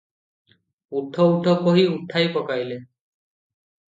ଉଠ 1.01 1.25
ଉଠ, 1.33 1.53
କହି 1.67 1.83
ଉଠାଇ 1.97 2.31
ପକାଇଲେ। 2.39 2.79